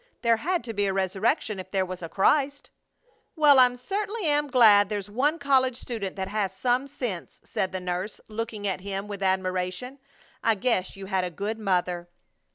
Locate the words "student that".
5.77-6.27